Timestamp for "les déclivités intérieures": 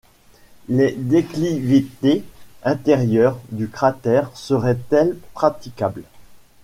0.67-3.37